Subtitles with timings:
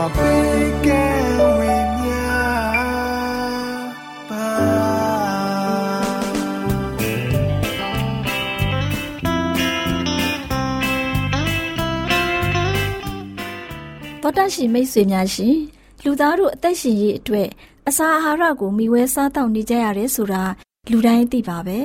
[0.00, 15.56] တော်တရှိမိတ်ဆွေများရှင်
[16.04, 17.48] လူသားတို့အသက်ရှင်ရေးအတွက်
[17.88, 20.42] အစာအာဟာရကိုမျှဝဲစားတောက်နေကြရတယ်ဆိုတာ
[20.90, 21.78] လူတိုင်းသိပါပဲ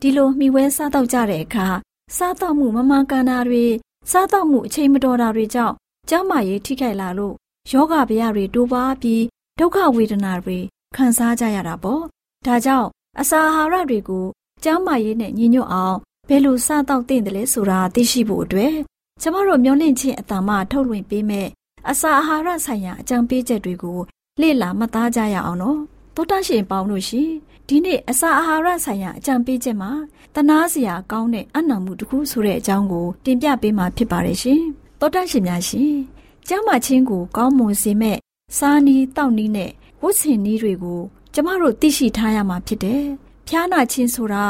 [0.00, 1.68] ဒီလိုမျှဝဲစားတောက်ကြတဲ့အခါ
[2.16, 3.64] စားတောက်မှုမမှန်ကန်တာတွေ
[4.10, 5.74] စားတောက်မှုအချိန်မတော်တာတွေကြောင့်
[6.08, 7.36] ကျန်းမာရေးထိခိုက်လာလို့
[7.72, 9.24] ယောဂဗျာတွေတိုးပွားပြီး
[9.58, 10.58] ဒုက္ခဝေဒနာတွေ
[10.96, 12.02] ခံစားကြရတာပေါ့။
[12.46, 12.88] ဒါကြောင့်
[13.20, 14.26] အစာအာဟာရတွေကို
[14.62, 15.96] ကျန်းမာရေးနဲ့ညီညွတ်အောင်
[16.28, 18.74] ဘယ်လိုစားတော့သင့်တယ်လဲဆိုတာသိရှိဖို့အတွက်
[19.20, 21.48] ကျမတို့မျှဝင့်ခြင်းအတ္တမထုတ်လွှင့်ပေးမဲ့
[21.90, 23.98] အစာအာဟာရဆိုင်ရာအကြံပေးချက်တွေကို
[24.40, 25.78] လေ့လာမှတ်သားကြရအောင်နော်။
[26.14, 27.28] သောတာရှင်ပေါင်းတို့ရှင်
[27.68, 29.90] ဒီနေ့အစာအာဟာရဆိုင်ရာအကြံပေးချက်မှာ
[30.34, 34.60] တနာစရာကောင်းတဲ့အနံ့မှုတစ်ခုဆိုတဲ့အကြောင်းကိုတင်ပြပေးမှာဖြစ်ပါတယ်ရှင်။
[35.00, 35.92] တောတရှင်များရှင်
[36.50, 38.18] ကျမ်းမာခြင်းကိုကောင်းမွန်စေမဲ့
[38.58, 39.70] စားနီးတောက်နီးနဲ့
[40.02, 41.00] ဝတ်ဆင်နီးတွေကို
[41.34, 43.04] ကျမတို့သိရှိထားရမှာဖြစ်တယ်။
[43.46, 44.44] ဖျားနာခြင်းဆိုတာ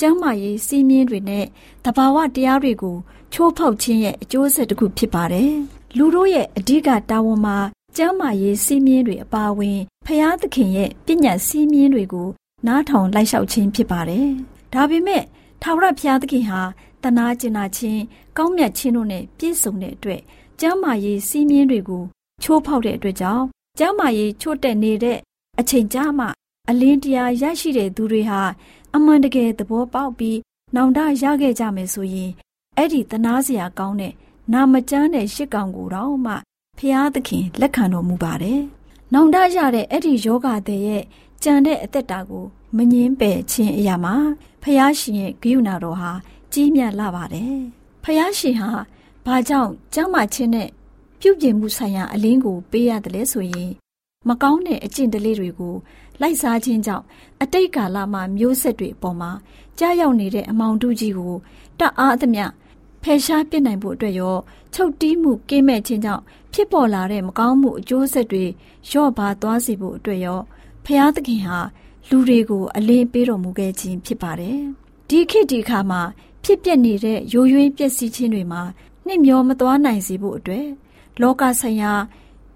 [0.00, 1.44] ကျမ်းမာရေးစီးမြင်တွေနဲ့
[1.84, 2.96] တဘာဝတရားတွေကို
[3.32, 5.52] ချိုးဖောက်ခြင်းရဲ့အကျိုးဆက်တစ်ခုဖြစ်ပါတယ်။
[5.96, 7.56] လူတို့ရဲ့အဓိကတာဝန်မှာ
[7.96, 12.28] ကျမ်းမာရေးစီးမြင်တွေအပါအဝင်ဖျားသခင်ရဲ့ပညာစီးမြင်တွေကို
[12.66, 14.26] နားထောင်လိုက်လျှောက်ခြင်းဖြစ်ပါတယ်။
[14.72, 15.22] ဒါပေမဲ့
[15.62, 16.60] ထာဝရဘုရားသခင်ဟာ
[17.02, 18.00] တနာကျင်နာခြင်း
[18.36, 20.20] ကောင်းမြတ်ခြင်းတို့နဲ့ပြည့်စုံတဲ့အတွက်
[20.60, 22.04] ကျမ်းမာရေးစီးမြင်တွေကို
[22.42, 23.44] ချိုးဖောက်တဲ့အတွက်ကြောင့်
[23.78, 25.18] ကျမ်းမာရေးချို့တက်နေတဲ့
[25.60, 26.26] အချိန်ကြာမှ
[26.68, 28.40] အလင်းတရားရရှိတဲ့သူတွေဟာ
[28.94, 30.38] အမှန်တကယ်သဘောပေါက်ပြီး
[30.74, 32.30] နောင်တရခဲ့ကြမယ်ဆိုရင်
[32.76, 34.12] အဲ့ဒီတနာစရာကောင်းတဲ့
[34.52, 36.34] နာမကျမ်းတဲ့ရှစ်ကောင်ကိုတော့မှ
[36.78, 38.60] ဖျားသခင်လက်ခံတော်မူပါတယ်။
[39.14, 41.02] နောင်တရတဲ့အဲ့ဒီယောဂတဲ့ရဲ့
[41.42, 42.44] ကြံတဲ့အသက်တာကို
[42.76, 44.14] မငင်းပယ်ခြင်းအရာမှာ
[44.62, 46.10] ဖျားရှင်ရဲ့ဂိယူနာတော်ဟာ
[46.52, 47.56] ကြီးမြတ်လာပါတယ်။
[48.04, 48.70] ဖယားရှင်ဟာ
[49.26, 50.68] ဘာကြောင့်ကျမ်းမာခြင်းနဲ့
[51.20, 53.70] ပြုပြင်မှုဆိုင်ရာအလင်းကိုပေးရတယ်လဲဆိုရင်
[54.28, 55.74] မကောင်းတဲ့အကျင့်တလေးတွေကို
[56.20, 57.04] လိုက်စားခြင်းကြောင့်
[57.42, 59.30] အတိတ်ကာလမှာမျိုးဆက်တွေအပေါ်မှာ
[59.78, 61.34] ကြားရောက်နေတဲ့အမောင်တုကြီးကို
[61.80, 62.44] တအားအသမျှ
[63.02, 64.36] ဖယ်ရှားပစ်နိုင်ဖို့အတွက်ရော
[64.74, 68.44] ချုပ်တီးမှုကင်းမဲ့ခြင်းကြောင့်ဖြစ်ပေါ်လာတဲ့မကောင်းမှုအကျိုးဆက်တွေ
[68.92, 70.40] ရော့ပါသွားစေဖို့အတွက်ရော
[70.84, 71.58] ဖျားသခင်ဟာ
[72.08, 74.58] လူတွေကိုအလင်းပေးတော်မူခဲ့ခြင်းဖြစ်ပါတယ်။
[75.08, 76.02] ဒီခေတ်ဒီခါမှာ
[76.44, 78.62] ဖြစ်ပျက်နေတဲ့ရိုးရွေးပျက်စီးခြင်းတွေမှာ
[79.08, 80.66] နှိမ့်မျောမသွားနိုင်စေဖို့အတွက်
[81.20, 81.92] လောကဆိုင်ရာ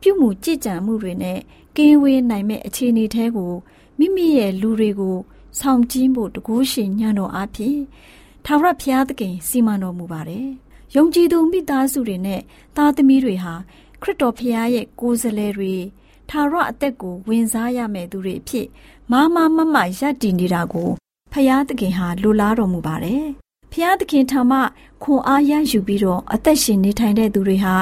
[0.00, 1.38] ပြုမှုကြည်ကြံမှုတွေနဲ့
[1.76, 3.52] ကင်းဝေးနိုင်မဲ့အခြေအနေထဲကို
[3.98, 5.16] မိမိရဲ့လူတွေကို
[5.58, 7.78] ဆောင်ကျင်းဖို့တကူးရှင်ညံတော်အဖြစ်
[8.44, 10.48] ထာဝရဘုရားသခင်စီမံတော်မူပါတယ်။
[10.96, 12.40] ယုံကြည်သူမိသားစုတွေနဲ့
[12.76, 13.54] သားသမီးတွေဟာ
[14.02, 15.74] ခရစ်တော်ဘုရားရဲ့ကိုယ်စားလှယ်တွေ
[16.30, 18.66] ထာဝရအသက်ကိုဝင်စားရမယ့်သူတွေအဖြစ်
[19.12, 20.90] မာမမမရပ်တည်နေတာကို
[21.32, 23.41] ဖျားသခင်ဟာလိုလားတော်မူပါတယ်
[23.72, 24.58] ဖျားသခင်ထံမှ
[25.02, 27.76] ခွန်အားရယူပြီးတော့အသက်ရှင်နေထိုင်တဲ့သူတွေဟာ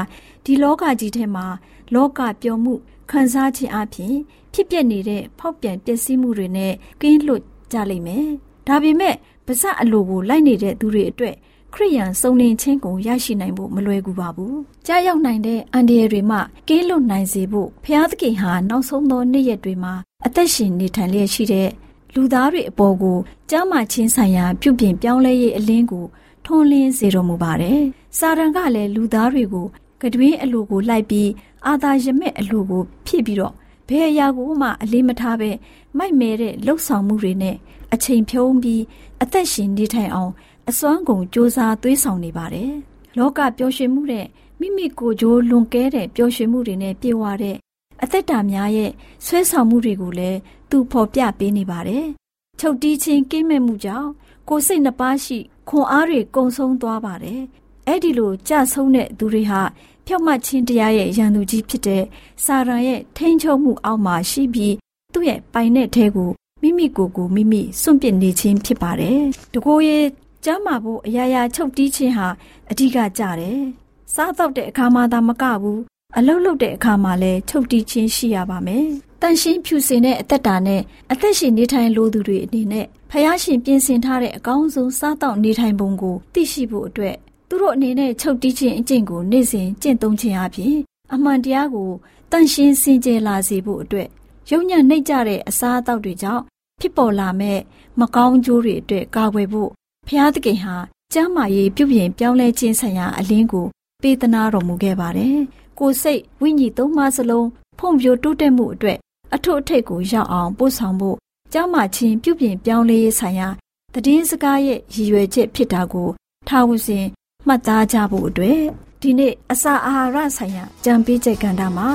[0.44, 1.46] ဒီလောကကြီးထဲမှာ
[1.94, 2.74] လောကပျော်မှု
[3.10, 4.14] ခံစားခြင်းအပြင်
[4.52, 7.42] ဖြစ်ပျက်နေတဲ့ဖောက်ပြန်ပျက်စီးမှုတွေနဲ့ကင်းလွတ်
[7.72, 8.26] ကြလိမ့်မယ်။
[8.66, 9.14] ဒါပေမဲ့
[9.46, 11.34] ပါဇက်အလိုကိုလိုက်နေတဲ့သူတွေအတွက်
[11.74, 14.54] ခရိယန်စုံလင်ခြင်းကိုရရှိနိုင်ဖို့မလွယ်ကူပါဘူး။
[14.86, 16.38] ကြားရောက်နိုင်တဲ့အန္တရာယ်တွေမှ
[16.68, 19.94] ကင်းလွတ်နိုင်စေဖို့ဖျားသခင်ဟာနောက်ဆုံးသောနေ့ရက်တွေမှာ
[20.26, 21.68] အသက်ရှင်နေထိုင်လျက်ရှိတဲ့
[22.14, 23.16] လူသားတွေအပေါ်ကို
[23.50, 26.04] ကျမ်းမာခြင်းဆိုင်ရာပြုပြင်ပြောင်းလဲရေးအလင်းကို
[26.44, 27.80] ထွန်းလင်းစေတော်မူပါတယ်။
[28.18, 29.66] စာရန်ကလည်းလူသားတွေကို
[30.02, 31.30] ကတွင်အလိုကိုလိုက်ပြီး
[31.66, 33.54] အာသာရမဲ့အလိုကိုဖြည့်ပြီးတော့
[33.88, 35.50] ဘယ်အရာကိုမှအလေးမထားပဲ
[35.98, 37.56] မိုက်မဲတဲ့လှုပ်ဆောင်မှုတွေနဲ့
[37.94, 38.82] အချိန်ဖြုံးပြီး
[39.22, 40.32] အသက်ရှင်နေထိုင်အောင်
[40.68, 42.70] အစွမ်းကုန်စ조사သွေးဆောင်နေပါတယ်။
[43.18, 44.26] လောကပျော်ရွှင်မှုတဲ့
[44.60, 47.56] မိမိကိုယ်ကြိုးလွန်ကဲတဲ့ပျော်ရွှင်မှုတွေနဲ့ပြည့်ဝတဲ့
[48.02, 48.90] အသက်တာများရဲ့
[49.24, 50.38] ဆွဲဆောင်မှုတွေကိုလည်း
[50.70, 52.06] သူဖော်ပြပေးနေပါတယ်။
[52.60, 54.10] ချုပ်တီးခြင်းကိမဲ့မှုကြောင့်
[54.48, 55.38] ကိုယ်စိတ်နှပါရှိ
[55.68, 57.40] ခွန်အားတွေကုံဆုံးသွားပါတယ်။
[57.86, 59.62] အဲ့ဒီလိုကြဆုံးတဲ့သူတွေဟာ
[60.06, 62.04] ဖြောက်မှတ်ခြင်းတရားရဲ့ရန်သူကြီးဖြစ်တဲ့
[62.44, 64.74] စာရန်ရဲ့ထိန်ချုပ်မှုအောက်မှာရှိပြီး
[65.14, 66.30] သူ့ရဲ့ပိုင်တဲ့ထဲကို
[66.62, 69.18] မိမိကိုယ်ကိုမိမိစွန့်ပစ်နေခြင်းဖြစ်ပါတယ်။
[69.54, 70.06] တကိုယ်ရဲ့
[70.44, 72.28] ကျမ်းမာဖို့အရာရာချုပ်တီးခြင်းဟာ
[72.70, 73.60] အဓိကကြတယ်။
[74.14, 75.80] စားတော့တဲ့အခါမှသာမကဘူး
[76.16, 78.86] အလုတ်လုတ်တဲ့အခါမှာလည်းချုပ်တီးခြင်းရှိရပါမယ်။
[79.22, 80.80] တန်ရှင်းဖြူစင်တဲ့အသက်တာနဲ့
[81.12, 87.16] အသက်ရှင်နေထိုင်လိုသူတွေအနေနဲ့ဖယားရှင်ပြင်ဆင်ထားတဲ့အကောင်းဆုံးစားတော့နေထိုင်ပုံကိုသိရှိဖို့အတွက်
[87.48, 90.76] သူတို့အနေနဲ့ချုပ်တီးခြင်းအကျင့်ကိုနေ့စဉ်ကျင့်သုံးခြင်းအပြင်
[91.14, 91.90] အမှန်တရားကို
[92.30, 94.08] တန်ရှင်းစင်ကြယ်လာစေဖို့အတွက်
[94.50, 96.42] ယုံညံ့နှိပ်ကြတဲ့အစားအသောက်တွေကြောင့်
[96.80, 97.58] ဖြစ်ပေါ်လာမဲ့
[98.00, 99.70] မကောင်းကျိုးတွေအတွက်ကာကွယ်ဖို့
[100.08, 100.76] ဖျားသခင်ဟာ
[101.14, 103.66] ကျမ်းမာရေးပြုပြင်ပြောင်းလဲခြင်းဆိုင်ရာအလင်းကို
[104.02, 105.38] ပေးသနာတော်မူခဲ့ပါတယ်။
[105.80, 107.46] ကိုယ်စိတ်ဝိညာဉ်သုံးပါးစလုံး
[107.78, 108.98] ဖွံ့ဖြိုးတိုးတက်မှုအတွက်
[109.34, 111.16] အထုအထိတ်ကိုရောက်အောင်ပို့ဆောင်ဖို့
[111.52, 113.48] ကျမ်းမာခြင်းပြုပြင်ပြောင်းလဲရေးဆိုင်ရာ
[113.94, 116.08] တည်င်းစကားရဲ့ရည်ရွယ်ချက်ဖြစ်တာကို
[116.48, 117.06] ထားဝစဉ်
[117.46, 118.60] မှတ်သားကြဖို့အတွက်
[119.00, 121.88] ဒီနေ့အစာအာဟာရဆိုင်ရာကြံပေးချက်ကဏ္ဍမှာ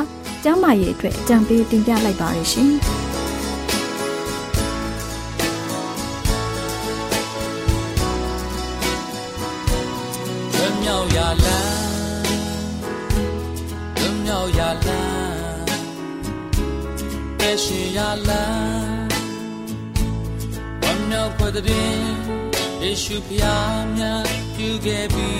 [0.43, 2.73] ကျမ်းမာရေးအတွက်ကြံပေးတင်ပြလိုက်ပါရရှင်။
[10.83, 11.74] မြောက်ရာလမ်းလွမြောက်
[14.65, 15.65] ရာလမ်း
[17.39, 19.07] ကဲရှင်ရာလမ်း
[20.81, 21.95] ဝမ်းမြောက်ဖွယ်တဲ့
[22.81, 24.25] ယေရှုဖျားမြတ်
[24.55, 25.31] ပြုခဲ့ပြီ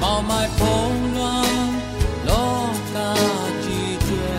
[0.00, 1.60] မောင်မိုင်ဖုံးလွန်
[2.28, 2.52] လော
[2.94, 2.96] က
[3.64, 4.32] ကြီးကျွဲ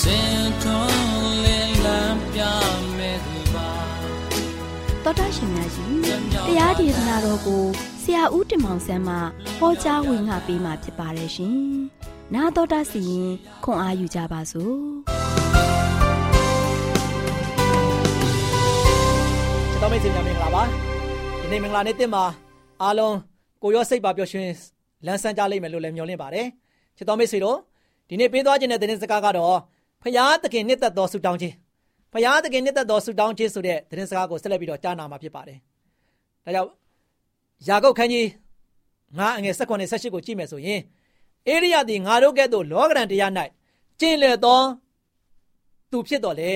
[0.00, 2.40] စင်ထွန်းလင်းလန်းပြ
[2.96, 3.70] မဲ့သူပါ
[5.04, 5.90] တော်တာရှင်များရှင်
[6.48, 7.64] တရားဒေသနာတော်ကို
[8.01, 9.15] ဆရာဦးတင်မောင်ဆန်းမှ
[9.59, 11.57] ဟောကြားဝင်ငါပေးมาဖြစ်ပါတယ်ရှင်။
[12.33, 13.31] 나တော်တာစီရင်
[13.63, 14.75] ခွန်အားယူကြပါစို့။
[19.71, 22.23] ချစ်တော်မိတ်ဆွေများမင်္ဂလာပါဒီနေ့မင်္ဂလာနေ့တင်မှာ
[22.81, 23.15] အားလုံး
[23.63, 24.49] ကိုရောစိတ်ပါပျော်ရွှင်
[25.05, 26.47] လန်းဆန်းကြလိမ့်မယ်လို့လည်းမျှော်လင့်ပါတယ်
[26.97, 27.57] ချစ်တော်မိတ်ဆွေတို့
[28.09, 29.57] ဒီနေ့ပေးသွားခြင်းတဲ့သတင်းစကားကတော့
[30.03, 31.55] ဖရာသခင်နှစ်သက်တော်ဆုတောင်းခြင်း
[32.13, 35.59] ဖရာသခင်နှစ်သက်တော်ဆုတောင်းခြင်းဆိုတဲ့သတင်းစကားကိုဆက်လက်ပြီးတော့ကြားနာမှာဖြစ်ပါတယ်
[36.45, 36.69] ဒါကြောင့်
[37.66, 38.28] ယာကုပ်ခန်းကြီး
[39.18, 40.80] ငါအငယ်၁၉နဲ့၁၈ကိုကြည့်မယ်ဆိုရင်
[41.48, 43.32] အေရိယသည်ငါတို့ကဲ့သို့လောကရန်တရား၌
[44.00, 44.60] ကျင့်လေသော
[45.90, 46.52] သူဖြစ်တော်လေ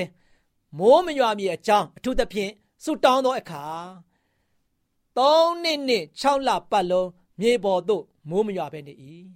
[0.78, 2.52] မိုးမရွာမီအကြောင်းအထူးသဖြင့်
[2.84, 3.64] ဆုတောင်းသောအခါ
[5.16, 7.08] ၃နှစ်နှစ်6လပတ်လုံး
[7.40, 8.94] မြေပေါ်သို့မိုးမရွာဘဲနေ၏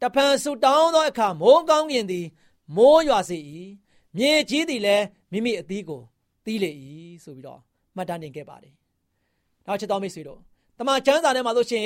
[0.00, 2.26] တဖန်ဆုတောင်းသောအခါမိုးကောင်းကင်သည်
[2.76, 3.38] မိုးရွာစေ၏
[4.16, 6.02] မြေကြီးသည်လည်းမိမိအသီးကို
[6.44, 6.70] တီးလေ၏
[7.24, 7.60] ဆိုပြီးတော့
[7.96, 8.74] မှတ်တမ်းတင်ခဲ့ပါတယ်
[9.66, 10.40] နောက်ချက်တော်မိတ်ဆွေတို့
[10.78, 11.82] တမန်ကျမ်းစာထဲမှာဆိုရှင်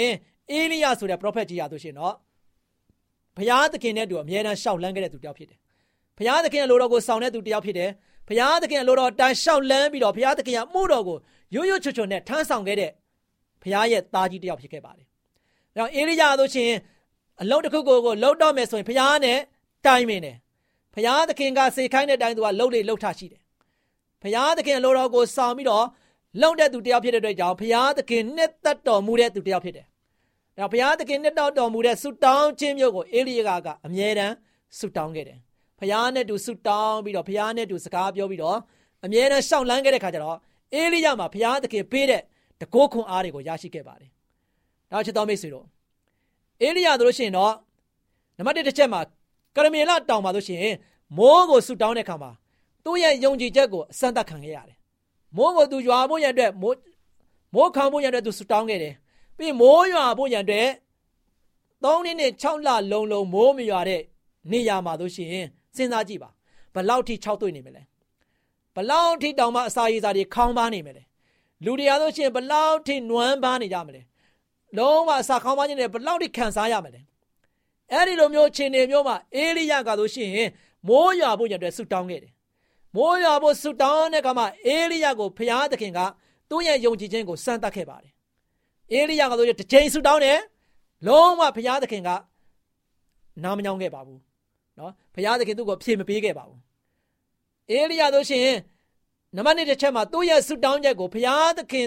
[0.50, 2.14] အေလိယဆိုတဲ့ prophet ကြီးရဆိုရှင်တော့
[3.36, 5.58] ဘုရားသခင်နဲ့တူအမြဲတမ်းရှောက်လန်းခဲ့တဲ့သူတစ်ယောက်ဖြစ်တယ်
[6.18, 7.90] ဘုရားသခင်ရဲ့လိုတော်ကိုဆောင်တဲ့သူတစ်ယောက်ဖြစ်တယ်
[8.28, 11.18] ဘုရားသခင်လိုတော်တန်ရှောက်လန်းပြီးတော့ဘုရားသခင်ရဲ့မှုတော်ကို
[11.54, 12.90] ရွရွချွတ်ချွတ်နဲ့ထမ်းဆောင်ခဲ့တဲ့
[13.62, 15.06] ဘုရားရဲ့သားကြီးတစ်ယောက်ဖြစ်ခဲ့ပါတယ်။
[15.76, 16.70] ဒါအေလိယဆိုရှင်
[17.42, 19.38] အလုံးတစ်ခုကိုကိုလှုပ်တော့မယ်ဆိုရင်ဘုရားနဲ့
[19.86, 20.36] တိုင်မင်းတယ်။
[20.94, 23.40] ဘုရားသခင်ကစေခိုင်းတဲ့တိုင်သူကလှုပ်လေလှုပ်ထရှိတယ်။
[24.22, 25.86] ဘုရားသခင်လိုတော်ကိုဆောင်ပြီးတော့
[26.40, 29.86] လှုပ်တဲ့သူတစ်ယောက်ဖြစ်တဲ့အတွက်ကြောင့်ဘုရားသခင်နှစ်သက်တော်မူတဲ့သူတစ်ယောက်ဖြစ်တယ်။
[30.58, 34.34] ဒါဘုရားသခင်နှစ်တော်တော်မူတဲ့ဆုတောင်းခြင်းမျိုးကိုအေလိယကအမြဲတမ်း
[34.78, 35.38] ဆုတောင်းခဲ့တယ်။
[35.78, 38.58] ဖခင်နဲ့တူဆုတောင်းပြီးတော့ဖခင်နဲ့တူစကားပြောပြီးတော့
[39.04, 40.36] အမြဲတမ်းရှောက်လန်းခဲ့တဲ့ခါကျတော့
[40.74, 42.22] အေလိယမှာဖခင်သခင်ပေးတဲ့
[42.60, 44.10] တကောခွန်အားတွေကိုရရှိခဲ့ပါတယ်။
[44.90, 45.66] နောက်ချစ်တော်မိတ်ဆွေတို့
[46.62, 47.54] အေလိယတို့လို့ရှိရင်တော့
[48.38, 49.00] နံပါတ်1တစ်ချက်မှာ
[49.56, 50.74] ကရမေလတောင်ပါလို့ရှိရင်
[51.18, 52.30] မိုးကိုဆုတောင်းတဲ့ခါမှာ
[52.84, 54.76] သူ့ရဲ့ယုံကြည်ချက်ကိုအစမ်းသတ်ခံခဲ့ရတယ်။
[55.36, 56.78] မိုးကိုသူရွာဖို့ရန်အတွက်မိုး
[57.54, 58.94] မိုးခံဖို့ရန်အတွက်သူဆုတောင်းခဲ့တယ်။
[59.36, 60.68] ပြီးမိုးရွာဖို့ရန်အတွက်
[61.84, 64.00] ၃နှစ်နဲ့6လလုံးလုံးမိုးမရွာတဲ့
[64.52, 65.46] နေရာမှာလို့ရှိရင်
[65.76, 66.30] စဉ်းစားကြည့်ပါ
[66.74, 67.82] ဘလောက်ထိ6တွေ့နေမလဲ
[68.76, 71.02] ဘလောက်ထိတောင်မှအစာရည်စာတွေခေါင်းပါနေမလဲ
[71.64, 74.02] လူတွေအားလို့ရှိရင်ဘလောက်ထိနွမ်းပါနေကြမလဲ
[74.78, 77.00] လုံးဝအစာခေါင်းပါခြင်းတွေဘလောက်ထိခံစားရမလဲ
[77.92, 80.50] အဲ့ဒီလိုမျိုးခြေနေမျိုးမှာအေလိယကလို့ရှိရင်
[80.88, 82.32] မိုးရွာဖို့ရတဲ့ဆူတောင်းခဲ့တယ်
[82.96, 86.00] မိုးရွာဖို့ဆူတောင်းတဲ့ကမှအေလိယကိုဖျားသခင်က
[86.50, 88.12] သူ့ရဲ့ယုံကြည်ခြင်းကိုစမ်းသပ်ခဲ့ပါတယ်
[88.92, 90.38] အေလိယကလို့တစ်ချိန်ဆူတောင်းတယ်
[91.06, 92.10] လုံးဝဖျားသခင်က
[93.42, 94.20] နားမညောင်းခဲ့ပါဘူး
[94.78, 96.60] နော်ဘုရားသခင်သူ့ကိုဖြေမပေးခဲ့ပါဘူး
[97.70, 98.48] အေလိယတို့ရှင်
[99.36, 101.86] နံပါတ်1တစ်ချက်မှာသူ့ရဲ့ဆုတောင်းချက်ကိုဘုရားသခင်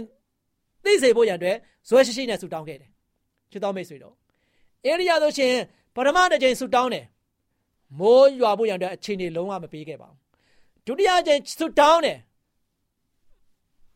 [0.84, 1.58] သိစေဖို့ရန်အတွက်
[1.88, 2.90] ဇွဲရှိရှိနဲ့ဆုတောင်းခဲ့တယ်
[3.52, 4.16] ချစ်တော်မိတ်ဆွေတို့
[4.86, 5.54] အေလိယဆိုရှင်
[5.96, 7.06] ပထမတစ်ချိန်ဆူတောင်းတယ်
[8.00, 10.25] မိုးရွာဖို့ရတဲ့အခြေအနေလုံးဝမပေးခဲ့ပါဘူး
[10.88, 12.20] ဒုတိယချိန်ဆူတောင်းတယ်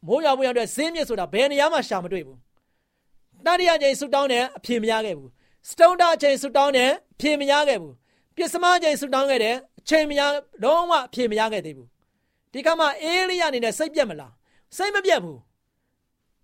[0.07, 2.39] မိုးရွာဖို့ရတဲ့ဇင်းမြစ်ဆိုတာဘယ်နေရာမှရှာမတွေ့ဘူး
[3.45, 5.29] တတိယချိန်ဆူတောင်းတယ်အဖြေမရခဲ့ဘူး
[5.69, 7.95] စတုန်တာချိန်ဆူတောင်းတယ်အဖြေမရခဲ့ဘူး
[8.35, 10.21] ပြစ်စမချိန်ဆူတောင်းခဲ့တယ်အချိန်မရ
[10.63, 11.87] လုံးဝအဖြေမရခဲ့သေးဘူး
[12.53, 14.33] ဒီကမှအေလိယအနေနဲ့စိတ်ပြက်မလား
[14.77, 15.39] စိတ်မပြက်ဘူး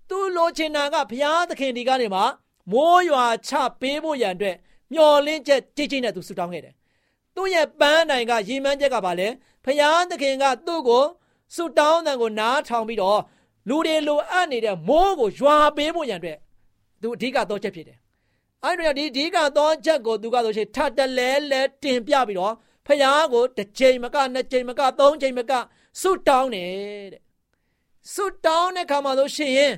[0.10, 2.22] သူလိုချင်တာကဘုရားသခင်ဒီကနေမှ
[2.72, 4.56] မိုးရွာချပေးဖို့ရန်အတွက်
[4.94, 6.74] မျော်လင့်ချက်ကြိတ်ကြိတ်နဲ့သူဆူတောင်းခဲ့တယ်။
[7.36, 9.27] သူ့ရဲ့ပန်းတိုင်ကရည်မှန်းချက်ကပါလေ
[9.65, 11.04] ဘုရားသခင်ကသူ့ကို
[11.56, 13.20] ဆူတောင်းတဲ့ကိုနားထောင်ပြီးတော့
[13.70, 16.38] လူတွေလိုအပ်နေတဲ့မိုးကိုရွာပေးဖို့ရန်အတွက်
[17.01, 17.98] သူအဓိကတော့ချက်ဖြစ်တယ်။
[18.63, 22.54] အဲဒီတော့ဒီအဓိကတော့ချက်ကိုသူကဆိုရှင်ထပ်တလဲလဲတင်ပြပြီးတော့
[22.88, 25.54] ဖယားကိုတစ်ချိန်မကနှစ်ချိန်မကသုံးချိန်မက
[26.01, 27.22] ဆုတောင်းတယ်တဲ့
[28.13, 29.72] ဆုတောင်းတဲ့ခါမှာဆိုရှင်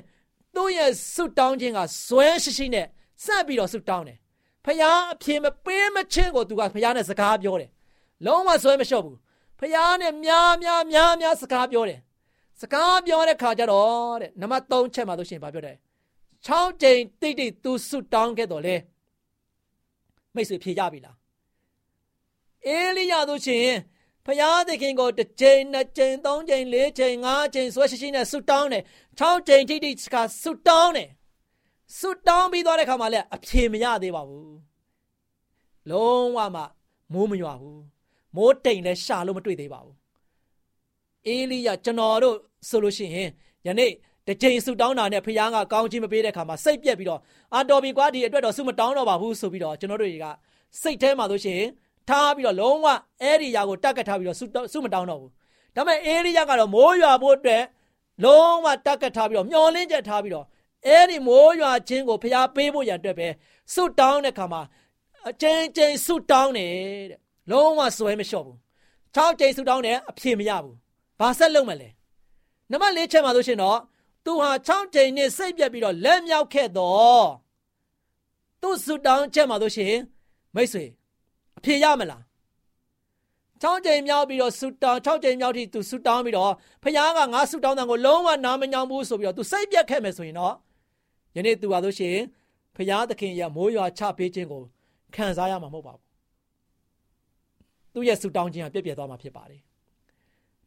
[0.54, 2.86] သူ့ရဲ့ဆုတောင်းခြင်းကဇွဲရှိရှိနဲ့
[3.24, 4.18] စပ်ပြီးတော့ဆုတောင်းတယ်
[4.64, 7.70] ဖယားအဖြေမပေးမချင်းကိုသူကဖယားနဲ့စကားပြောတယ်
[8.26, 9.16] လုံးဝဇွဲမလျှော့ဘူး
[9.60, 12.00] ဖယားနဲ့များများများများစကားပြောတယ်
[12.60, 15.76] စကားပြောတဲ့ခါကျတော့တဲ့နံပါတ်3ချက်မှာဆိုရှင်ဗာပြောတယ်
[16.46, 18.76] 6ကြိမ်တိတ်တိတ်သူဆုတောင်းခဲ့တော့လေ
[20.34, 21.16] မိတ်ဆွေဖြေကြပြီလား
[22.66, 23.68] အေလိယတို့ရှင်
[24.26, 28.84] ဖျားသခင်ကိုတစ်ချိန်နှစ်ချိန်သုံးချိန်လေးချိန်ငါးချိန်ဆွဲရှိရှိနဲ့ဆုတောင်းတယ်
[29.20, 31.08] 6ချိန်ထိတိကဆုတောင်းတယ်
[31.96, 34.56] ဆုတောင်းပြီးသွားတဲ့ခါမှာလည်းအဖြေမရသေးပါဘူး
[35.90, 36.62] လုံးဝမှ
[37.12, 37.82] မိုးမရွာဘူး
[38.36, 39.96] မိုးတိမ်လည်းရှာလို့မတွေ့သေးပါဘူး
[41.26, 42.36] အေလိယကျွန်တော်တို့
[42.68, 43.28] ဆိုလို့ရှိရင်
[43.66, 43.92] ယနေ့
[44.26, 47.20] တစ်ချိန်ဆုတောင်းတာနဲ့ဖခင်ကကောင်းချီးမပေးတဲ့ခါမှာစိတ်ပြက်ပြီးတော့
[47.54, 50.26] အာတော်ပြီကွာဒီအတွက်တော့ဆုမတောင်းတော့ပါဘူးဆိုပြီးတော့ကျွန်တော်တို့တွေက
[50.82, 51.60] စိတ်ထဲမှာဆိုရှင်
[52.08, 52.86] ထားပြီးတော့လုံးဝ
[53.22, 54.38] အဲ့ဒီຢာကိုတက်ကတ်ထားပြီးတော့
[54.72, 55.30] ဆုမတောင်းတော့ဘူး
[55.76, 57.62] ဒါပေမဲ့အေလိယကတော့မိုးရွာဖို့အတွက်
[58.24, 60.46] လုံးဝတက်ကတ်ထားပြီးတော့မျောလင်းချက်ထားပြီးတော့
[60.86, 63.28] အဲ့ဒီမိုးရွာခြင်းကိုဖျားပေးဖို့ရအတွက်ပဲ
[63.74, 64.62] ဆုတောင်းတဲ့ခါမှာ
[65.28, 66.72] အချင်းချင်းဆုတောင်းတယ်
[67.10, 67.20] တဲ့
[67.50, 68.56] လုံးဝစွဲမလျှော့ဘူး
[69.16, 70.76] ၆ကြိမ်ဆုတောင်းတယ်အဖြေမရဘူး
[71.20, 71.88] ဘာဆက်လုပ်မလဲ
[72.70, 73.78] နံပါတ်၄ချက်မှာဆိုရှင်တော့
[74.24, 77.26] သူဟာ6ကြိမ်နဲ့စိတ်ပြက်ပြီးတော့လက်မြောက်ခဲ့တော့
[78.62, 79.94] သူဆုတောင်းချက်မှာဆိုရှင်
[80.54, 80.84] မိတ်ဆွေ
[81.58, 82.22] အဖြေရမလား
[83.62, 90.54] 6ကြိမ်မြောက်ပြီးတော့ဆုတောင်း6ကြိမ်မြောက်ထိသူဆုတောင်းပြီးတော့ဖခင်ကငါဆုတောင်းတဲ့ကိုလုံးဝနားမညောင်းဘူးဆိုပြီးတော့သူစိတ်ပြက်ခဲ့မယ်ဆိုရင်တော့
[91.36, 92.24] ယနေ့သူပါလို့ရှိရင်
[92.76, 94.62] ဖခင်သခင်ရဲ့မိုးရွာချပေးခြင်းကို
[95.14, 96.04] ခံစားရမှာမဟုတ်ပါဘူး
[97.92, 99.62] သူ့ရဲ့ဆုတောင်းခြင်းကပြည့်ပြည့်သွားမှာဖြစ်ပါတယ်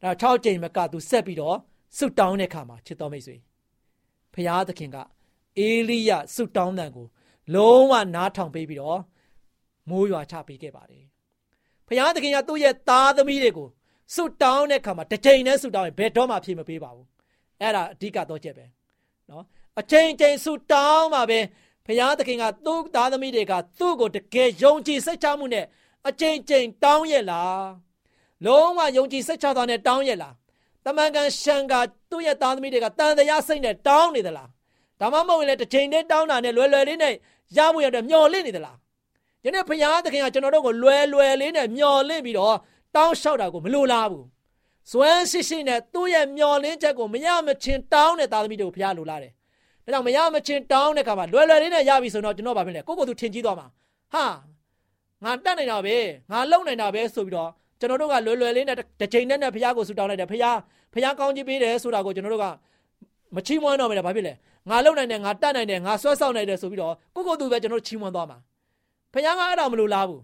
[0.02, 1.56] ဒါ6ကြိမ်မကသူဆက်ပြီးတော့
[1.98, 3.36] ဆုတောင်းတဲ့အခါမှာချစ်တော်မိတ်ဆွေ
[4.34, 4.96] ဖခင်သခင်က
[5.58, 7.06] အေလိယဆုတောင်းတဲ့ကို
[7.54, 9.00] လုံးဝနားထောင်ပေးပြီးတော့
[9.90, 11.04] မိုးရွာချပေးခဲ့ပါတယ်။
[11.86, 13.68] ဖခင်သခင်ကသူ့ရဲ့သားသမီးတွေကို
[14.14, 17.06] ဆုတောင်းတဲ့အခါမှာတစ်ချိန်နဲ့ဆုတောင်းရင်ဘယ်တော့မှဖြေမပေးပါဘူး။
[17.60, 18.64] အဲ့ဒါအဓိကတော့ချက်ပဲ။
[19.30, 19.44] နော်
[19.80, 21.38] အချိန်ချိန်ဆုတောင်းမှာပဲ
[21.86, 25.64] ဖခင်သခင်ကသူ့သားသမီးတွေကသူ့ကိုတကယ်ယုံကြည်စိတ်ချမှုနဲ့
[26.08, 27.60] အချိန်ချိန်တောင်းရဲ့လား။
[28.44, 30.34] လုံးဝယုံကြည်စိတ်ချတာနဲ့တောင်းရဲ့လား။
[30.84, 31.74] တမန်ကန်ရှန်က
[32.10, 34.48] သူ့ရဲ့သားသမီးတွေကတန်တရားစိတ်နဲ့တောင်းနေသလား။
[35.00, 37.14] ဒါမှမဟုတ်ရင်လည်းတစ်ချိန်တည်းတောင်းတာနဲ့လွယ်လွယ်လေးနဲ့
[37.56, 38.76] ရဖို့ရတဲ့မျော်လင့်နေသလား
[39.44, 42.56] ယနေ့ဘုရားသခင်ကကျွန်တော်တို့ကိုလွယ်လွယ်လေးနဲ့မျော်လင့်ပြီးတော့
[42.96, 44.26] တောင်းလျှောက်တာကိုမလိုလားဘူး
[44.90, 49.32] ဇွမ်းရှိရှိနဲ့သူ့ရဲ့မျော်လင့်ချက်ကိုမရမချင်းတောင်းတဲ့သားသမီးတွေကိုဘုရားလိုလားတယ်
[49.84, 53.66] ဒါကြောင့်မရမချင်းတောင်းတဲ့ခါမှာလွယ်လွယ်လေးနဲ့ရပြီဆိုတော့ကျွန်တော်ဗာဖြစ်လဲကိုကိုသူထင်ကြီးသွားမှာ
[54.14, 54.24] ဟာ
[55.24, 55.96] ငါတတ်နိုင်တာပဲ
[56.30, 60.58] ငါလုံနိုင်တာပဲဆိုပြီးတော့ကျွန်တော်တို့ကလွယ်လွယ်လေးနဲ့တစ်ချိန်နဲ့နဲ့ဘုရားကိုဆုတောင်းလိုက်တယ်ဘုရား
[60.94, 62.46] ဘုရားကောင်းကြီးပေးတယ်ဆိုတာကိုကျွန်တော်တို့က
[63.34, 64.32] မချီးမွမ်းတော့မယ်ဘာဖြစ်လဲ
[64.70, 68.38] ငါလုံနိုင်တယ်ငါတတ်နိုင်တယ်ငါဆွဲဆောက်နိုင်တယ်ဆိုပြီးတော့ကိုကိုသူပဲကျွန်တော်ချီးမွမ်းသွားမှာ
[69.12, 70.22] ဖခင်ကအဲ့ဒါမလို့လားဘူး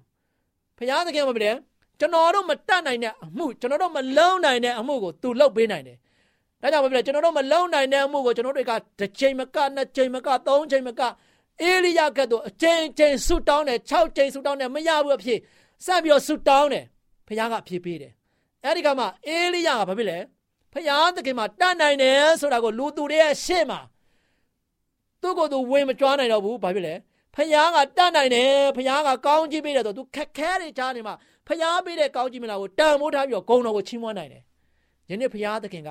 [0.78, 1.54] ဖခင်သခင်မပြတယ်
[2.00, 5.96] ကျွန်တော်တို့မတတ်နိုင်တဲ့အမှုကျွန်တော်တို့မလုံနိုင်တဲ့အမှုကိုသူလုပ်ပေးနိုင်တယ်
[6.62, 11.00] ဒါကြောင့်မပြတယ်ကျွန်တော်တို့မလုံနိုင်တဲ့အမှုကိုကျွန်တော်တို့ကတစ်ချိန်မကနှစ်ချိန်မကသုံးချိန်မက
[11.62, 15.38] အေလိယကဲ့သို့အချိန်ချိန်ဆူတောင်းတယ်6ချိန်ဆူတောင်းတယ်မရဘူးအဖြစ်
[15.84, 16.84] ဆက်ပြီးတော့ဆူတောင်းတယ်
[17.26, 18.12] ဖခင်ကအဖြစ်ပေးတယ်
[18.64, 20.18] အဲ့ဒီကမှအေလိယကဘာဖြစ်လဲ
[20.72, 23.80] ဖခင်သခင်မှာတတ်နိုင်တယ်ဆိုတာကိုလူသူတွေရဲ့ရှေ့မှာ
[25.22, 26.94] သူ့ကိုယ်သူဝင်မကြွားနိုင်တော့ဘူးဘာဖြစ်လဲ
[27.34, 31.14] ဖယားကတတ်နိုင်တယ်ဖယားကကောင်းကြီးပေးတယ်ဆိုသူခက်ခဲတွေကြားနေမှာ
[31.48, 34.42] ဖယားပေးတဲ့ကောင်းကြီးမလားကိုတန်မိုးထားပြီးတော့ဂုံတော်ကိုချီးမွမ်းနိုင်တယ်
[35.10, 35.90] ယနေ့ဖယားသခင်က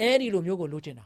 [0.00, 1.04] အဲဒီလိုမျိုးကိုလိုချင်တာ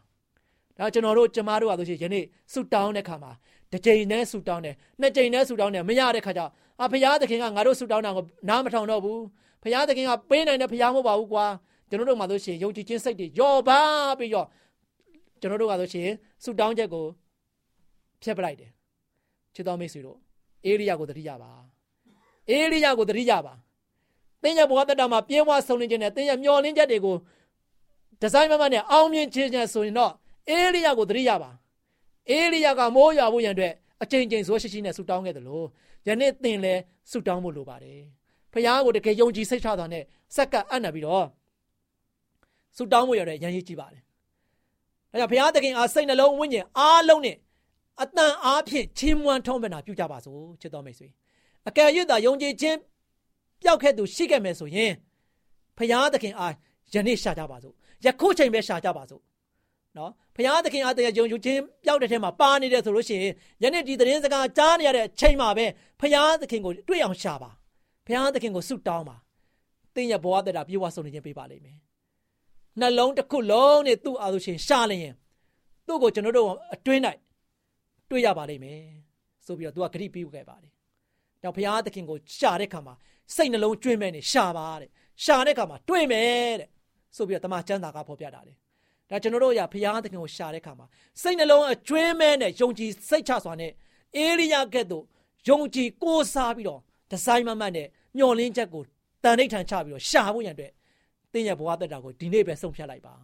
[0.78, 3.32] ဒါကျွန်တော်တို့ကျမတို့ကဆိုရှင်ယနေ့ဆူတောင်းတဲ့ခါမှာ
[3.72, 6.42] တစ်ကြိမ်နဲ့ဆူတောင်းတယ်နှစ်ကြိမ်နဲ့ဆူတောင်းတယ်မရတဲ့ခါကျ
[6.80, 9.20] အာဖယားသခင်ကငါတို့ဆူတောင်းတာကိုနားမထောင်တော့ဘူး
[9.62, 11.46] ဖယားသခင်ကပေးနိုင်တဲ့ဖယားမဟုတ်ပါဘူးကွာ
[11.88, 13.80] ကျွန်တော်တို့မှဆိုရှင်ယုံကြည်ခြင်းစိတ်တွေယောပါ
[14.18, 14.46] ပြီးတော့
[15.40, 16.08] ကျွန်တော်တို့ကဆိုရှင်
[16.44, 17.04] ဆူတောင်းချက်ကို
[18.22, 18.70] ဖျက်ပလိုက်တယ်
[19.54, 20.18] ချစ်တော်မိတ်ဆွေတို့
[20.64, 21.50] အေလိယကိုတတိယပါ
[22.50, 23.54] အေလိယကိုတတိယပါ
[24.42, 27.16] သင်ရဲ့ဘဝတက်တာမှာပြင်းဝဆုံလင်းခြင်းနဲ့သင်ရဲ့မျောလင်းချက်တွေကို
[28.22, 30.12] ဒီဇိုင်းမမနဲ့အောင်မြင်ခြင်းနဲ့ဆိုရင်တော့
[30.50, 31.50] အေလိယကိုတတိယပါ
[32.30, 35.66] အေလိယကမိုးရွာဖို့ရန်အတွက်အချိန်ချင်းဆိုရှိရှိနဲ့ဆုတောင်းခဲ့တယ်လို့
[36.08, 38.00] ယနေ့သင်လည်းဆုတောင်းဖို့လိုပါတယ်
[38.52, 40.04] ဖခင်ကိုတကယ်ယုံကြည်စိတ်ချတာနဲ့
[40.36, 41.26] စက္ကပ်အံ့နပြီးတော့
[42.76, 44.02] ဆုတောင်းဖို့ရတဲ့ရန်ရည်ကြည့်ပါတယ်။
[45.10, 47.36] ဒါကြောင့်ဘုရားသခင်အားစိတ်နှလုံးဝိညာဉ်အားလုံးနဲ့
[48.02, 51.08] အတန်အားဖြင့်ချီးမွမ်းထုံးပနာပြုကြပါစို့ချစ်တော်မိတ်ဆွေ။
[51.68, 52.78] အကယ်၍သာယုံကြည်ခြင်း
[53.62, 54.92] ပျောက်ခဲ့သူရှိခဲ့မယ်ဆိုရင်
[55.78, 56.52] ဘုရားသခင်အား
[56.94, 59.22] ယနေ့ရှာကြပါစို့။ ယခုချိန်ပဲရှာကြပါစို့။
[59.96, 63.32] နော်ဘုရားသခင်အားတရားယုံကြည်ခြင်းပျောက်တဲ့ထဲမှာပါနေတယ်ဆိုလို့ရှိရင်
[63.62, 65.66] ယနေ့ဒီသတင်းစကားကြားနေရတဲ့ချိန်မှာပဲ
[66.00, 67.50] ဘုရားသခင်ကိုတွေ့အောင်ရှာပါ။
[68.06, 69.16] ဘုရားသခင်ကိုဆုတောင်းပါ။
[69.94, 71.78] သင်ရဲ့ဘဝတတာပြေဝဆုံးနေခြင်းပေးပါလိမ့်မယ်။
[72.80, 75.14] နှလုံးတစ်ခုလုံးနဲ့သူ့အာလို့ရှင်ရှာလျင်
[75.86, 77.02] သူ့ကိုကျွန်တော်တို့အတွင်း၌
[78.10, 78.80] တွေ့ရပါလိမ့်မယ်
[79.46, 80.72] ဆိုပြီးတော့သူကဂရိပြုခဲ့ပါတယ်။
[81.42, 82.94] တော့ဘုရားသခင်ကိုရှာတဲ့ခါမှာ
[83.34, 84.90] စိတ်နှလုံးကျွင်းမဲ့နေရှာပါတဲ့။
[85.24, 86.68] ရှာတဲ့ခါမှာတွေ့မယ်တဲ့။
[87.16, 88.56] ဆိုပြီးတော့တမန်ကျမ်းစာကဖော်ပြတာတယ်။
[89.10, 90.86] ဒါကျွန်တော်တို့ရဘုရားသခင်ကိုရှာတဲ့ခါမှာ
[91.22, 93.72] စိတ်နှလုံးအကျွင်းမဲ့နဲ့ယုံကြည်စိတ်ချစွာနဲ့
[94.16, 95.04] အေလိယကဲ့သို့
[95.48, 97.88] ယုံကြည်ကိုးစားပြီးတော့ဒီဇိုင်းမမတ်နဲ့
[98.18, 98.82] မျော်လင့်ချက်ကို
[99.24, 100.72] တန်ဋိဌာန်ချပြီးတော့ရှာဖို့ရန်အတွက်
[101.32, 103.14] တင်းရဲ့ဘဝတက်တာကိုဒီနေ့ပဲဆုံးဖြတ်လိုက်ပါ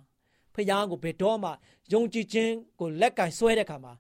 [0.54, 1.50] ဖခင်ကိုဘယ်တော့မှ
[1.92, 3.92] ယုံကြည်ခြင်းကိုလက်ကင်ဆွဲတဲ့ခါမှာ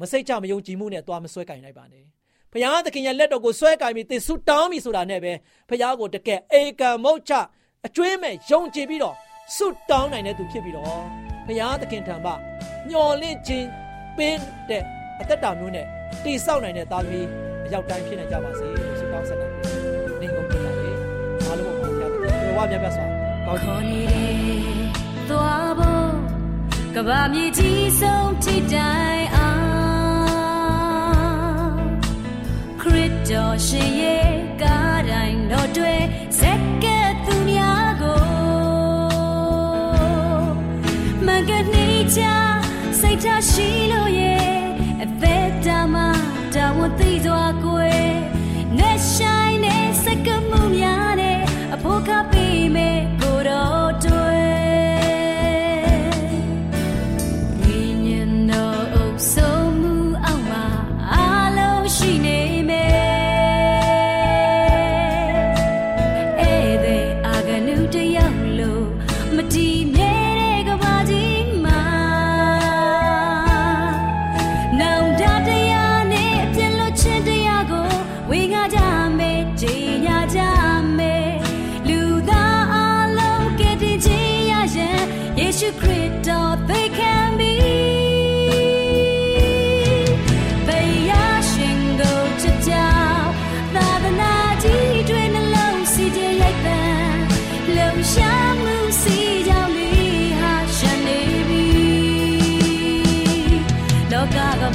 [0.00, 2.04] မစိတ်ချမယုံကြည်မှုနဲ့သွားမဆွဲကင်လိုက်ပါနဲ့
[2.52, 5.32] ဖခင်သခင်ရဲ့လက်တော်ကိုဆွဲကင်ပြီးတင်ဆုတောင်းပြီဆိုတာနဲ့ပဲ
[5.68, 7.32] ဖခင်ကိုတကယ်အေကံမုတ်ချ
[7.86, 9.16] အကျွေးမဲ့ယုံကြည်ပြီးတော့
[9.56, 11.02] ဆုတောင်းနိုင်တဲ့သူဖြစ်ပြီးတော့
[11.46, 12.32] ဖခင်သခင်ထံမှ
[12.88, 13.68] မျော်လင့်ခြင်း
[14.16, 14.36] ပင်
[14.68, 14.82] တဲ့
[15.20, 15.86] အသက်တာမျိုးနဲ့
[16.24, 17.26] တိဆောက်နိုင်တဲ့သားသမီး
[17.66, 19.48] အရောက်တိုင်းဖြစ်နိုင်ကြပါစေလို့ဆုတောင်းဆက်တာ
[20.20, 20.92] နေကုန်ကြပါလေ
[21.44, 23.06] အားလုံးပါဘုရားသခင်ဘဝမြတ်မြတ်စွာ
[23.46, 24.90] ကောင်းချီးခေါ်နေတယ်
[25.30, 26.12] သွားဖို့
[26.94, 31.76] ကဘာမြေကြီးဆုံးထိတိုင်အောင်
[32.80, 35.99] ခရစ်တော်ရှင်ရဲ့ကားတိုင်းတော်တွေ
[42.16, 42.22] ချ
[43.00, 44.19] စိတ်ချရှိလို့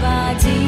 [0.03, 0.64] လော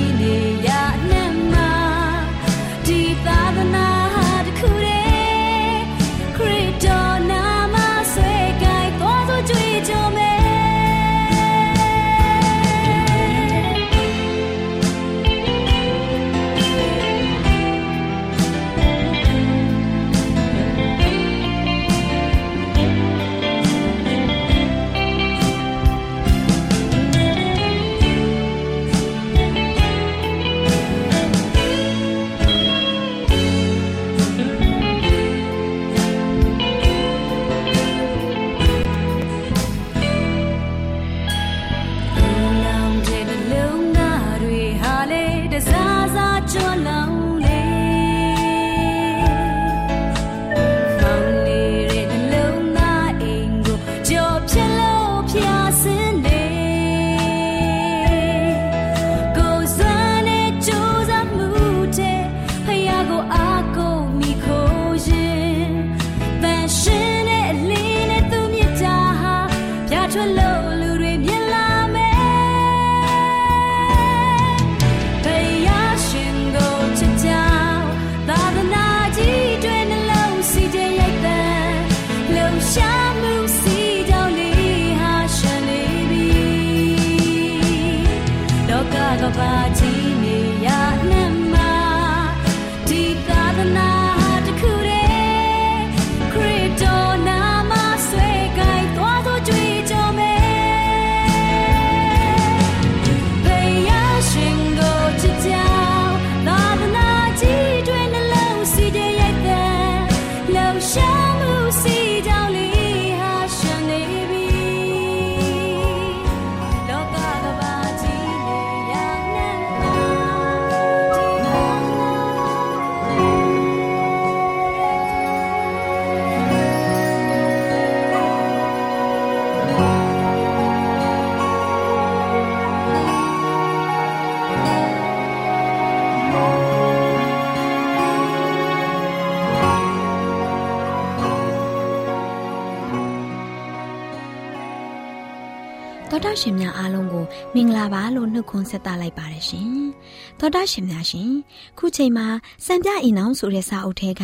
[146.38, 149.72] တာရှင်များအားလုံးကိုမင်္ဂလာပါလို့နှုတ်ခွန်းဆက်သလိုက်ပါတယ်ရှင်။
[150.40, 151.32] သောတာရှင်များရှင်
[151.78, 152.28] ခုချိန်မှာ
[152.66, 154.24] စံပြအိမ်အောင်ဆိုတဲ့စာအုပ်ထဲက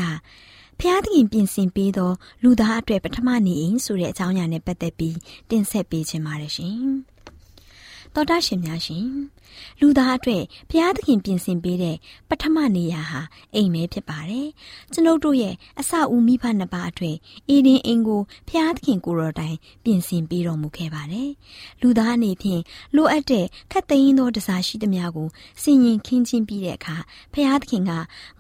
[0.80, 2.12] ဖျားသခင်ပြင်ဆင်ပေးသော
[2.44, 5.18] လူသားအတွက်ပထမနေအိမ်ဆိုတဲ့အကြောင်းအရာနဲ့ပတ်သက်ပြီး
[5.50, 6.80] တင်ဆက်ပေးခြင်းပါတယ်ရှင်။
[8.16, 9.08] သောတာရှင်များရှင်
[9.80, 11.98] လူသားအတွက်ဘုရားသခင်ပြင်ဆင်ပေးတဲ့
[12.30, 13.22] ပထမနေရာဟာ
[13.56, 14.48] အိမ်ပဲဖြစ်ပါတယ်။
[14.94, 17.18] ကျွန်ုပ်တို့ရဲ့အစအဦးမိဘနှစ်ပါးအတွက်
[17.50, 21.30] အေဒင်အိမ်ကိုဘုရားသခင်ကိုယ်တော်တိုင်ပြင်ဆင်ပေးတော်မူခဲ့ပါတယ်။
[21.82, 22.62] လူသားအနေဖြင့်
[22.96, 25.28] လိုအပ်တဲ့ခတ်သိမ်းသောတစားရှိသမျှကို
[25.64, 26.98] စင်ရင်ခင်းချင်းပြီးတဲ့အခါ
[27.34, 27.92] ဘုရားသခင်က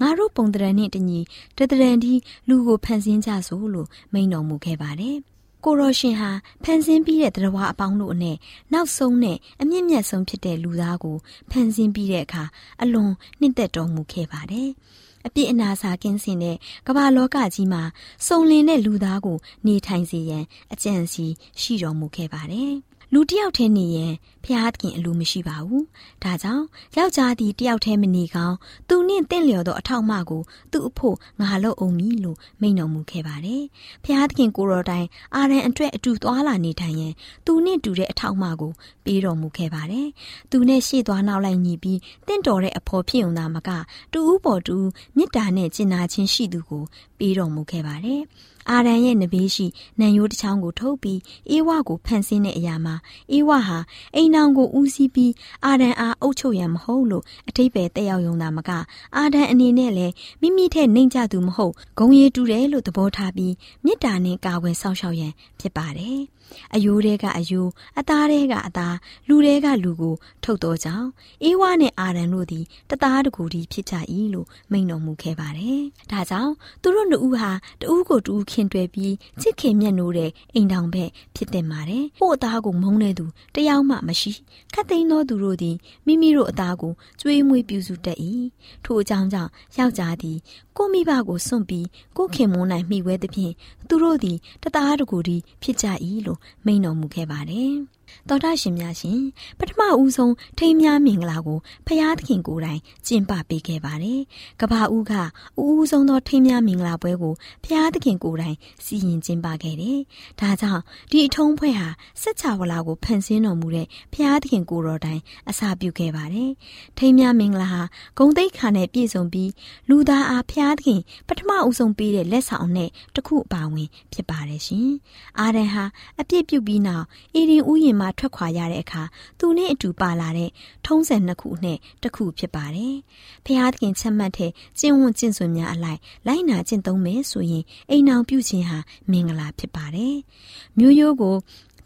[0.02, 1.20] ငါတို့ပုံတရံနှင့်တညီ
[1.58, 2.14] တတရံဒီ
[2.48, 5.18] လူကိုဖန်ဆင်းကြစို့လို့မိန့်တော်မူခဲ့ပါတယ်။
[5.66, 6.30] ကိုရောရှင်ဟာ
[6.64, 8.38] ဖန်ဆင်းပြီးတဲ့တရားအပေါင်းတို့အနဲ့
[8.74, 11.18] နောက်ဆုံးနဲ့အမြင့်မြတ်ဆုံးဖြစ်တဲ့လူသားကို
[11.52, 12.44] ဖန်ဆင်းပြီးတဲ့အခါ
[12.82, 14.70] အလွန်နှစ်သက်တော်မူခဲ့ပါတယ်။
[15.28, 17.84] အပြစ်အနာစာကင်းစင်တဲ့ကမ္ဘာလောကကြီးမှာ
[18.28, 21.26] စုံလင်တဲ့လူသားကို နေထိုင်စေရန်အကြံစီ
[21.62, 22.74] ရှိတော်မူခဲ့ပါတယ်။
[23.14, 25.84] လူတယောက်တည်းနေရင်ဖျားသခင်အလိုမရှိပါဘူး။
[26.24, 26.66] ဒါကြောင့်
[26.98, 28.56] ယောက်ျားသည်တယောက်တည်းမနေကောင်း
[28.90, 33.64] သူနှင့်တင့်လျော်သောအထောက်အမကိုသူ့အဖို့ငါလုပ်အောင်မည်လို့မိန့်တော်မူခဲ့ပါတယ်။
[34.04, 37.14] ဖျားသခင်ကိုတော်တိုင်အာရန်အတွက်အတူသွားလာနေထိုင်ရင်
[37.46, 38.72] သူနှင့်တူတဲ့အထောက်အမကို
[39.06, 40.08] ပေးတော်မူခဲ့ပါတယ်။
[40.52, 43.70] သူနဲ့ရှေ့သွားနောက်လိုက်ညီပြီးတင့်တော်တဲ့အဖော်ဖြစ်ုံသာမက
[44.14, 44.78] တူဦးပေါ်တူ
[45.18, 46.84] မေတ္တာနဲ့ကျင်နာခြင်းရှိသူကို
[47.18, 48.24] ပေးတော်မူခဲ့ပါတယ်။
[48.70, 49.66] အာရန်ရဲ့နဘေးရှိ
[50.00, 52.96] နံရိုးတစ်ချောင်းကိုထုတ်ပြီးအေးဝကိုဖန်ဆင်းတဲ့အရာမှာ
[53.32, 53.80] အေးဝဟာ
[54.16, 55.34] အိမ်နောင်ကိုဦးစီးပြီး
[55.66, 58.72] အာရန်အားအုပ်ချုပ်ရန်မဟုတ်လို့အထိပ္ပယ်တက်ရောက်ယုံတာမက
[59.18, 66.22] အာရန်အနေနဲ့လည်းမိမိထက်နှိမ်ကြသူမဟုတ်ဂုံရည်တူတယ်လို့သဘောထားပြီးမေတ္တာနဲ့ကာဝယ်စောင့်ရှောက်ရန်ဖြစ်ပါတယ်။
[66.76, 68.96] အယိုးတဲကအယိုးအသားတဲကအသား
[69.28, 71.10] လူတဲကလူကို ထုတ်တော်ကြောင်း
[71.44, 73.94] အေးဝါနဲ့အာရန်တို့သည်တသားတကူတည်းဖြစ်ကြ၏
[74.34, 77.52] လို့မိန့်တော်မူခဲ့ပါတယ်။ဒါကြောင့်သူတို့နှစ်ဦးဟာ
[77.82, 83.26] တဦးကိုတူခင်တွယ်ပြီးချစ်ခင်မြတ်နိုးတဲ့အိမ်တောင်ဘက်ဖြစ်တင်ပါတယ်။ဟို့အသားကိုမုန်းတဲ့သူ
[83.56, 84.32] တယောက်မှမရှိ
[84.74, 85.76] ခတ်သိမ်းသောသူတို့သည်
[86.06, 88.18] မိမိတို့အသားကိုကျွေးမွေးပြုစုတတ်၏။
[88.86, 90.38] ထို့အကြောင်းကြောင့်ယောက်ျားသည်
[90.78, 93.54] ကိုမိဘကိုစွန့်ပြီးကိုခင်မွန်းနိုင်မိဝဲသဖြင့်
[93.88, 95.86] သူတို့သည်တသားတကူတည်းဖြစ်ကြ၏
[96.26, 96.33] လို့
[96.66, 97.74] မိန့်တော်မူခဲ့ပါတယ်။
[98.30, 99.22] တော်တာရှင်များရှင်
[99.60, 104.22] ပထမဦးဆုံးထိမ်းများမင်္ဂလာကိုဖရာသခင်ကိုယ်တိုင်ကျင်းပပေးခဲ့ပါတယ်။
[104.62, 105.14] ကဘာဦးက
[105.62, 110.00] ဦးဦးဆုံးသောထိမ်းများမင်္ဂလာပွဲကိုဖရာသခင်ကိုယ်တိုင်စီရင်ကျင်းပခဲ့တယ်။
[110.40, 111.88] ဒါကြောင့်ဒီအထုံးဖွဲ့ဟာ
[112.22, 116.52] စัจ java လာကိုဖန်ဆင်းတော်မူတဲ့ဖရာသခင်ကိုယ်တော်တိုင်အစာပြုခဲ့ပါတယ်။
[116.98, 117.82] ထိမ်းများမင်္ဂလာဟာ
[118.18, 119.52] ဂုံတိတ်ခါနဲ့ပြည့်စုံပြီး
[119.90, 124.90] လူသားအားဖရာသခင်ပထမဦးဆုံးပေးတဲ့လက်ဆောင်နဲ့တခုအပါဝင်ဖြစ်ပါတယ်ရှင်။
[125.40, 125.86] အာရန်ဟာ
[126.20, 129.04] အပြစ်ပြုပြီးနောက်အေဒင်ဥယျာဉ်မှထွက်ခွာရတဲ့အခါ
[129.40, 130.50] သူနဲ့အတူပါလာတဲ့
[130.86, 132.96] ထုံးစံနှစ်ခုနဲ့တစ်ခုဖြစ်ပါတယ်။
[133.46, 138.80] ဖျားသခင်ချက်မှတ်တဲ့ကျင့်ဝတ်ကျင့်စွန်များအလိုက်လိုက်နာကျင့်သုံးမယ်ဆိုရင်အိမ်အောင်ပြုခြင်းဟာ
[139.12, 140.16] မင်္ဂလာဖြစ်ပါတယ်။
[140.80, 141.36] မျိုးရိုးကို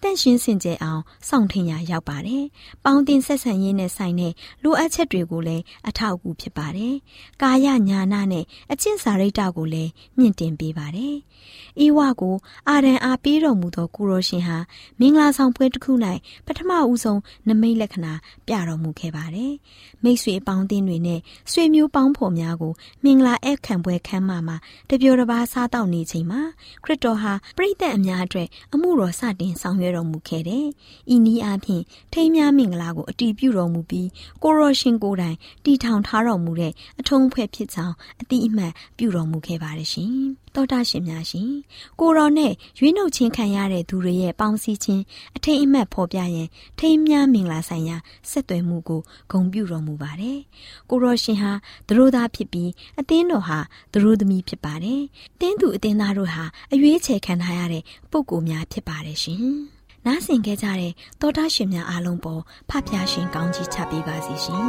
[0.01, 2.43] တန့်ရှင်းစင်ကြယ်အောင်စောင့်ထင်ရာရောက်ပါတယ်။
[2.85, 4.33] ပေါင်းတင်ဆက်ဆံရေးနဲ့ဆိုင်တဲ့
[4.63, 6.95] လိုအပ်ချက်တွေကိုလည်းအထောက်အကူဖြစ်ပါတယ်။
[7.41, 11.15] ကာယညာနာနဲ့အကျင့်စာရိတ္တကိုလည်းမြင့်တင်ပေးပါတယ်။
[11.79, 12.35] အေဝါကို
[12.69, 14.57] အာရန်အားပေးတော်မူသောကုရောရှင်ဟာ
[14.99, 15.91] မင်္ဂလာဆောင်ပွဲတစ်ခု၌
[16.45, 18.13] ပထမဦးဆုံးနမိတ်လက္ခဏာ
[18.47, 19.53] ပြတော်မူခဲ့ပါတယ်။
[20.03, 21.19] မိတ်ဆွေပေါင်းတင်တွေနဲ့
[21.51, 24.55] ဆွေမျိုးပေါင်းဖော်များကိုမင်္ဂလာဧည့်ခံပွဲခန်းမမှာ
[24.89, 26.41] တပြိုတစ်ပါးစားတောက်နေချိန်မှာ
[26.83, 30.65] ခရစ်တော်ဟာပရိသတ်အများအတွက်အမှုတော်စတင်ဆောင်ရွက်တော်မူခဲ့တယ်။
[31.13, 34.07] ဤနည်းအားဖြင့်ထိမ်းများမင်္ဂလာကိုအတီးပြုတော်မူပြီး
[34.43, 40.13] ကိုရောရှင်ကိုယ်တိုင်တီထောင်ထားတော်မူတဲ့အထုံးဖွဲ့ဖြစ်ကြောင်းအတိအမှန်ပြုတော်မူခဲ့ပါတယ်ရှင်။
[40.55, 41.51] တောတာရှင်များရှင်
[41.99, 45.03] ကိုရောနဲ့ရွေးနှုတ်ချင်းခံရတဲ့သူတွေရဲ့ပေါင်းစည်းခြင်း
[45.37, 46.47] အထိတ်အမှတ်ဖော်ပြရင်
[46.79, 47.97] ထိမ်းများမင်္ဂလာဆိုင်ရာ
[48.29, 50.39] ဆက်သွယ်မှုကိုဂုဏ်ပြုတော်မူပါတယ်။
[50.89, 51.51] ကိုရောရှင်ဟာ
[51.87, 53.59] သူတို့သားဖြစ်ပြီးအသင်းတော်ဟာ
[53.91, 55.01] သူတို့သမီးဖြစ်ပါတယ်။
[55.39, 59.47] တင်းသူအသင်းသားတို့ဟာအရွေးချယ်ခံထားရတဲ့ပုဂ္ဂိုလ်များဖြစ်ပါတယ်ရှင်။
[60.07, 60.91] နားဆင်ခဲ့ကြတဲ့
[61.21, 64.63] တောတာရှင်များအားလုံးပေါ်ဖဖျားရှင်ကောင်းကြီးချပေးပါစီရှင်